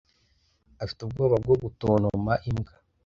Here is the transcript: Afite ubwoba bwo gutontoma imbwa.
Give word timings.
Afite 0.83 0.99
ubwoba 1.03 1.35
bwo 1.43 1.55
gutontoma 1.63 2.33
imbwa. 2.49 2.73